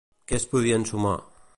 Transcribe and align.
Què 0.31 0.37
es 0.39 0.47
podia 0.55 0.81
ensumar? 0.83 1.15